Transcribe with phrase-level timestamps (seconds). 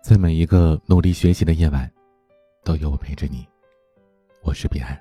[0.00, 1.90] 在每一个努力学习的夜晚，
[2.64, 3.46] 都有我陪着你。
[4.42, 4.98] 我是彼岸。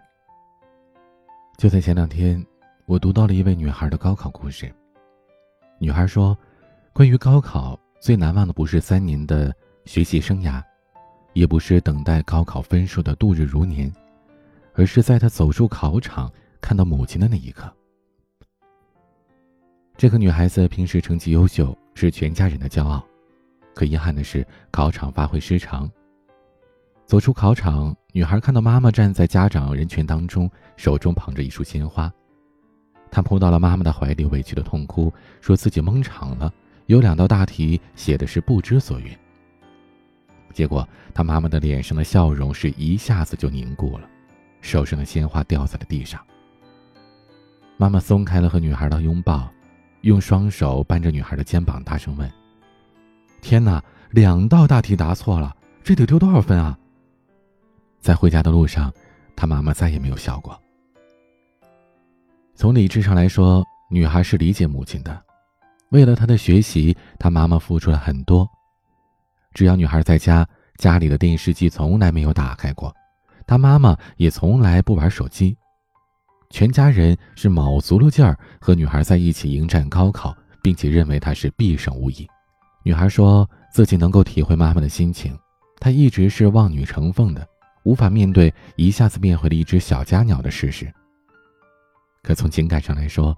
[1.58, 2.43] 就在前两天，
[2.85, 4.73] 我读到了一位女孩的高考故事。
[5.79, 6.37] 女孩说
[6.93, 9.55] ：“关于高考，最难忘的不是三年的
[9.86, 10.62] 学习生涯，
[11.34, 13.93] 也不是等待高考分数的度日如年，
[14.73, 17.71] 而是在她走出考场，看到母亲的那一刻。”
[19.95, 23.05] 这个女孩子平时成绩优秀，是全家人的骄傲。
[23.78, 25.88] 可遗憾的是，考场发挥失常。
[27.05, 32.12] 走出考场，女孩看到妈妈站在家长人群当中，手中捧着一束鲜花。
[33.12, 36.52] 她扑到了妈妈的怀里，委屈的痛哭，说自己蒙场了，
[36.88, 39.16] 有两道大题写的是不知所云。
[40.53, 44.09] 结果，她妈妈的脸上的笑容是一下子就凝固了，
[44.59, 46.20] 手上的鲜花掉在了地上。
[47.78, 49.48] 妈妈松开了和女孩的拥抱，
[50.02, 52.28] 用双手扳着女孩的肩膀，大声问。
[53.41, 56.78] 天哪，两道大题答错了，这得丢多少分啊？
[58.00, 58.94] 在回家的路上，
[59.36, 60.59] 他妈妈再也没有笑过。
[62.56, 65.23] 从理智上来说，女孩是理解母亲的，
[65.89, 68.50] 为了她的学习，她妈妈付出了很多。
[69.54, 72.94] 只要女孩在家，家里的电视机从来没有打开过，
[73.45, 75.56] 她妈妈也从来不玩手机，
[76.50, 82.28] 全家人是卯足了劲儿和女孩在一起迎战高考，并且认为她是必胜无疑。
[82.88, 85.38] 女孩说自己能够体会妈妈的心情，
[85.77, 87.45] 她一直是望女成凤的，
[87.83, 90.89] 无法面对一下子变回了一只小家鸟的事实。
[92.23, 93.38] 可从情感上来说，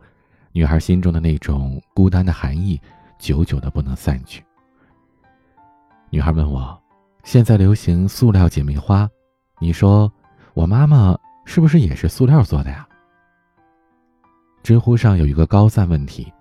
[0.52, 2.80] 女孩心中的那种孤单的寒意，
[3.18, 4.46] 久久的不能散去。
[6.12, 6.80] 女孩问我，
[7.24, 9.10] 现在流行塑料姐妹花，
[9.60, 10.14] 你说
[10.54, 12.88] 我妈妈是不是也是塑料做的呀？
[14.62, 16.32] 知乎上有一个高赞问题：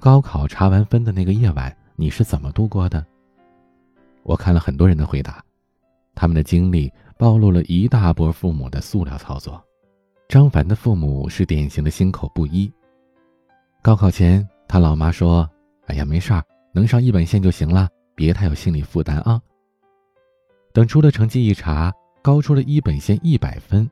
[0.00, 1.70] 高考查完分的那个夜晚。
[1.96, 3.04] 你是怎么度过的？
[4.22, 5.42] 我看了很多人的回答，
[6.14, 9.62] 他们的经历暴露了一大波父母的塑料操作。
[10.28, 12.70] 张凡的父母是典型的心口不一。
[13.80, 15.48] 高考前，他老妈说
[15.86, 19.40] ：“哎呀，没事儿，能上一本线就行了，别太有心理负担啊。”
[20.74, 23.88] 等出了成绩一查，高出了一本线一百分，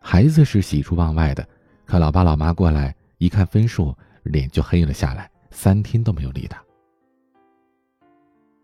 [0.00, 1.48] 孩子是喜出望外的。
[1.86, 6.62] 可老爸老妈过来一看分数，脸就黑了下来，三天都没有理他。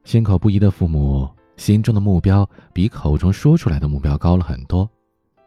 [0.04, 4.88] 心口不一的父母，心中的目标比口中说出来的目标高了很多，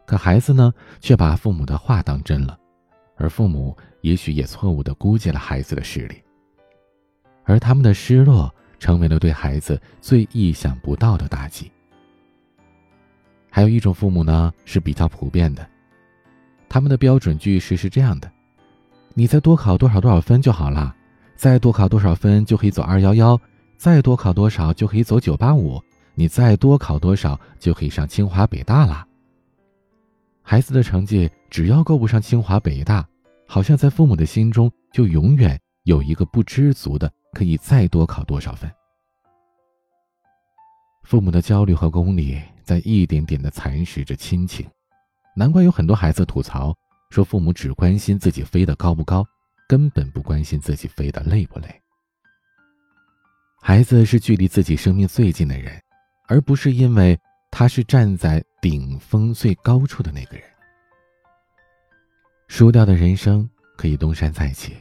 [0.04, 2.58] 可孩子呢，却把父母的话当真了，
[3.16, 6.16] 而父母也许也错误的估计了孩子的实力，
[7.44, 11.70] 而他们的失落成为了对孩子最意想不到的打击。
[13.48, 15.64] 还有一种父母呢，是比较普遍的，
[16.68, 18.28] 他们的标准句式是这样的：
[19.14, 20.94] 你再多考多少多少分就好了，
[21.36, 23.40] 再多考多少分就可以走二幺幺。
[23.78, 25.80] 再多考多少就可以走九八五，
[26.16, 29.06] 你再多考多少就可以上清华北大了。
[30.42, 33.06] 孩子的成绩只要够不上清华北大，
[33.46, 38.68] 好像在父母的心中就永远有一个不知足的，可以再多考多少分。
[41.04, 44.66] 父母的焦虑和功利在一点点的蚕食着亲情，
[45.36, 46.74] 难怪有很多孩子吐槽
[47.10, 49.24] 说，父母只关心自己飞得高不高，
[49.68, 51.68] 根本不关心自己飞得累不累。
[53.60, 55.78] 孩子是距离自己生命最近的人，
[56.26, 57.18] 而不是因为
[57.50, 60.44] 他是站在顶峰最高处的那个人。
[62.46, 64.74] 输掉的人生可以东山再起，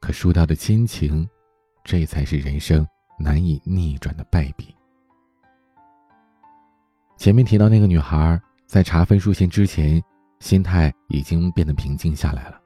[0.00, 1.26] 可输掉的亲情，
[1.82, 2.86] 这才是人生
[3.18, 4.74] 难以逆转的败笔。
[7.16, 10.02] 前面提到那个女孩，在查分数线之前，
[10.40, 12.60] 心态已经变得平静下来了。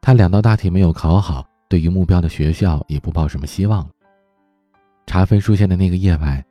[0.00, 3.90] 她两道大题没有考好，对于目标的学校也不抱什么希望了。
[5.06, 6.44] 查分数线的那个夜晚，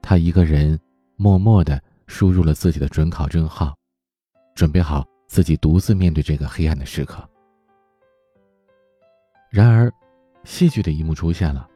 [0.00, 0.78] 他一个人
[1.16, 3.76] 默默的输入了自己的准考证号，
[4.54, 7.28] 准备好自己独自面对这个黑暗的时刻。
[9.50, 9.92] 然而，
[10.44, 11.68] 戏剧的一幕出现了。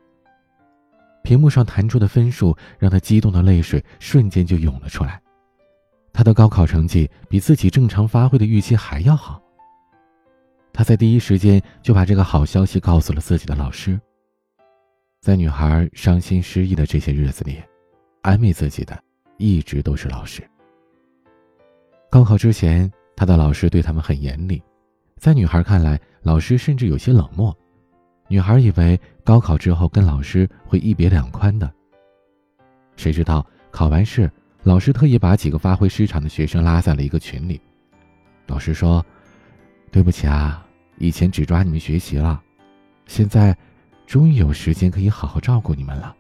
[1.23, 5.21] 屏幕上弹出的分数让他激动的泪水瞬间就涌了出来。
[6.13, 9.41] 他的高考成绩比自己正常发挥的预期还要好。
[10.73, 14.01] 他在第一时间就把这个好消息告诉了自己的老师。
[15.21, 17.63] 在女孩伤心失意的这些日子里，
[18.23, 18.99] 安慰自己的
[19.37, 20.43] 一直都是老师。
[22.09, 24.63] 高考之前，她的老师对他们很严厉，
[25.19, 27.55] 在女孩看来，老师甚至有些冷漠。
[28.29, 31.71] 女孩以为高考之后跟老师会一别两宽的，
[32.97, 34.31] 谁知道考完试，
[34.63, 37.61] 老师特意把几个发挥失常的学生拉在了一个群里。
[38.47, 39.05] 老师说
[39.93, 40.67] ：“对不起啊，
[40.97, 42.43] 以前只抓你们学习了，
[43.05, 43.55] 现在。”
[44.11, 46.17] 终于有时间可以好好照顾你们了。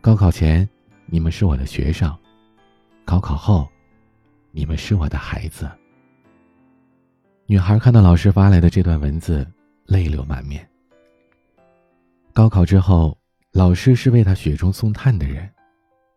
[0.00, 0.68] 高考前，
[1.06, 2.10] 你们是我的学生；
[3.04, 3.70] 高考后，
[4.50, 5.70] 你们是我的孩子。
[7.46, 9.48] 女孩看到老师发来的这段文字，
[9.86, 10.68] 泪流满面。
[12.32, 13.16] 高考之后，
[13.52, 15.48] 老师是为她雪中送炭的人，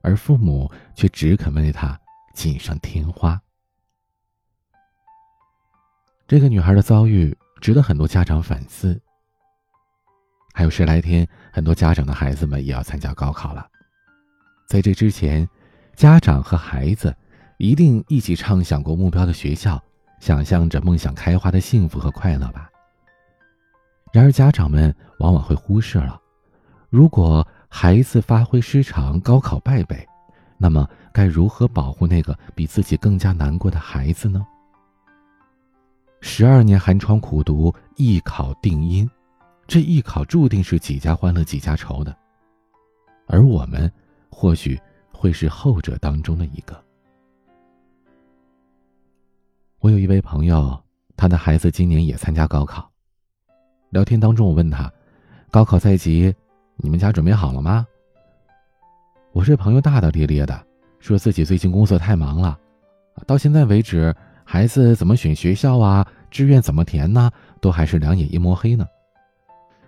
[0.01, 1.95] 而父母却只肯为她
[2.33, 3.39] 锦上添花。
[6.25, 8.99] 这个女孩的遭遇值得很多家长反思。
[10.57, 13.67] 还有十来天，很多家长的孩子们也要参加高考了。
[14.65, 15.45] 在这之前，
[15.97, 17.13] 家长和孩子
[17.57, 19.83] 一定一起畅想过目标的学校，
[20.21, 22.69] 想象着梦想开花的幸福和快乐吧。
[24.13, 26.17] 然而，家长们往往会忽视了，
[26.89, 30.07] 如果孩子发挥失常，高考败北，
[30.57, 34.47] 那么该如何保护那个比自己更加难过的孩子呢？
[36.21, 39.07] 十二年寒窗苦读，一考定音。
[39.67, 42.15] 这艺考注定是几家欢乐几家愁的，
[43.27, 43.91] 而我们
[44.29, 44.79] 或许
[45.11, 46.79] 会是后者当中的一个。
[49.79, 50.79] 我有一位朋友，
[51.17, 52.89] 他的孩子今年也参加高考。
[53.89, 54.91] 聊天当中，我问他
[55.49, 56.33] ：“高考在即，
[56.77, 57.85] 你们家准备好了吗？”
[59.33, 60.65] 我这朋友大大咧咧的，
[60.99, 62.57] 说自己最近工作太忙了，
[63.25, 68.85] 到现在为止，孩子怎么选学校啊，志愿怎么填呢，都还是两眼一摸黑呢。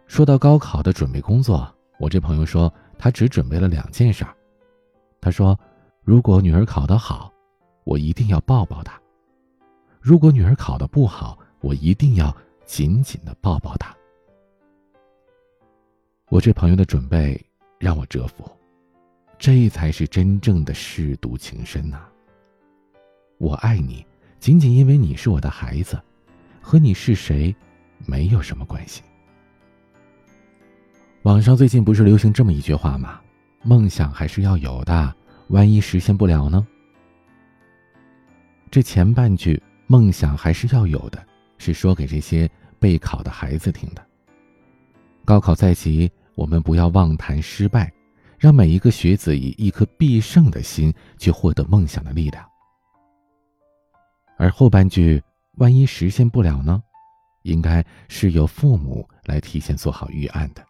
[0.08, 4.34] 说到高考的准备工作，我这朋友说他只准备了两件事儿。
[5.20, 5.60] 他说
[6.04, 7.32] ：“如果女儿考得好，
[7.84, 8.94] 我一定要抱抱她；
[10.00, 13.96] 如果女儿考得不好，我一定要紧紧的抱抱她。”
[16.30, 17.40] 我这朋友的准备
[17.78, 18.50] 让我折服，
[19.38, 22.00] 这才是真正的舐犊情深呐！
[23.38, 24.06] 我爱你，
[24.40, 26.02] 仅仅因为你是我的孩子，
[26.62, 27.54] 和你是谁
[28.06, 29.04] 没有什么关系。
[31.28, 33.20] 网上最近不是流行这么一句话吗？
[33.62, 35.14] 梦想还是要有的，
[35.50, 36.66] 万一实现不了呢？
[38.72, 41.22] 这前半句“梦想还是要有的”，
[41.60, 44.02] 是说给这些备考的孩子听的。
[45.26, 47.92] 高考在即，我们不要妄谈失败，
[48.40, 52.50] 让每一个学子以一颗必胜的心去获得梦想的力量。
[54.38, 55.22] 而后半句
[55.60, 56.82] “万一实现不了呢”，
[57.44, 60.66] 应该是由父母来提前做好预案的。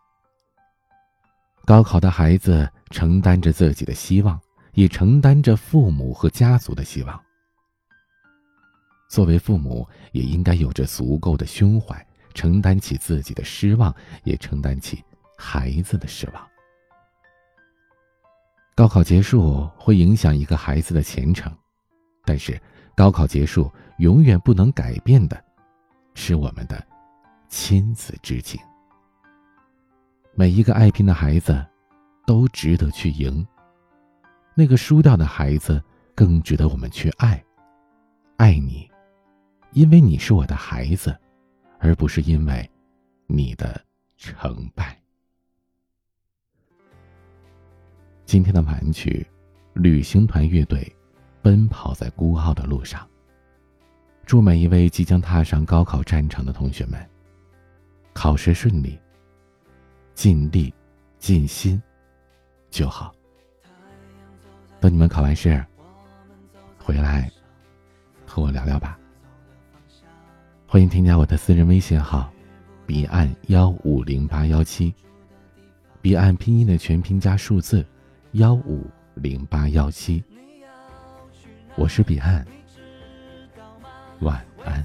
[1.68, 4.40] 高考的孩子承担着自己的希望，
[4.72, 7.22] 也承担着父母和家族的希望。
[9.10, 13.94] 作为父母，也应该有着足够的胸怀，承担起自己的失望，
[14.24, 15.04] 也承担起
[15.38, 16.48] 孩子的失望。
[18.74, 21.54] 高考结束会影响一个孩子的前程，
[22.24, 22.58] 但是
[22.96, 25.44] 高考结束永远不能改变的，
[26.16, 26.82] 是我们的
[27.50, 28.58] 亲子之情。
[30.40, 31.66] 每一个爱拼的孩子，
[32.28, 33.44] 都值得去赢。
[34.54, 37.44] 那个输掉的孩子，更值得我们去爱。
[38.36, 38.88] 爱你，
[39.72, 41.18] 因为你是我的孩子，
[41.80, 42.70] 而不是因为
[43.26, 43.84] 你的
[44.16, 44.96] 成败。
[48.24, 49.26] 今天的晚曲，
[49.74, 50.96] 旅行团乐队，
[51.42, 53.10] 奔跑在孤傲的路上。
[54.24, 57.04] 祝每一位即将踏上高考战场的同学们，
[58.14, 59.00] 考试顺利。
[60.18, 60.74] 尽力，
[61.20, 61.80] 尽心，
[62.72, 63.14] 就好。
[64.80, 65.64] 等你们考完试，
[66.80, 67.32] 回来
[68.26, 68.98] 和我聊聊吧。
[70.66, 72.32] 欢迎添加我的私人微信号：
[72.88, 74.92] 彼岸幺五零八幺七，
[76.02, 77.86] 彼岸拼音的全拼加数字
[78.32, 80.24] 幺五零八幺七。
[81.76, 82.44] 我是彼岸，
[84.22, 84.84] 晚安。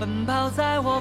[0.00, 0.98] 奔跑在我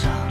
[0.00, 0.29] 生长。